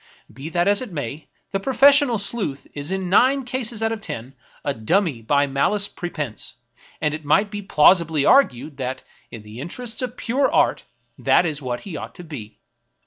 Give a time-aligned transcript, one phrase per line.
[0.33, 4.01] Be that as it may, the pro fessional sleuth is in nine cases out of
[4.01, 4.33] ten
[4.65, 6.55] a dummy by malice prepense;
[6.99, 10.85] and it might be plausibly argued that, in the interests of pure art,
[11.19, 12.57] that is what he ought to be.